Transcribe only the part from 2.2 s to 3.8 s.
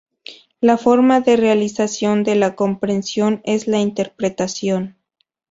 de la comprensión es la